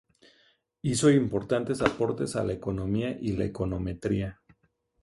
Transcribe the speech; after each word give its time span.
Hizo 0.81 1.11
importantes 1.11 1.83
aportes 1.83 2.35
a 2.35 2.43
la 2.43 2.53
Economía 2.53 3.15
y 3.21 3.33
la 3.37 3.45
Econometría. 3.45 4.41